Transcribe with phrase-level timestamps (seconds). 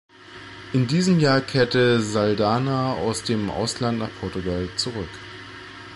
[0.73, 5.11] In diesem Jahr kehrte Saldanha aus dem Ausland nach Portugal zurück.